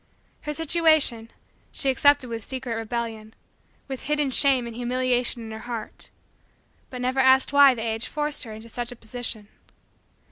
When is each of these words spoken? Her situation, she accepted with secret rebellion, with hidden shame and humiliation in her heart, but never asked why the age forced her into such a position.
Her 0.41 0.53
situation, 0.53 1.29
she 1.71 1.91
accepted 1.91 2.27
with 2.27 2.43
secret 2.43 2.73
rebellion, 2.73 3.35
with 3.87 4.05
hidden 4.09 4.31
shame 4.31 4.65
and 4.65 4.75
humiliation 4.75 5.43
in 5.43 5.51
her 5.51 5.59
heart, 5.69 6.09
but 6.89 7.01
never 7.01 7.19
asked 7.19 7.53
why 7.53 7.75
the 7.75 7.83
age 7.85 8.07
forced 8.07 8.43
her 8.45 8.51
into 8.51 8.67
such 8.67 8.91
a 8.91 8.95
position. 8.95 9.47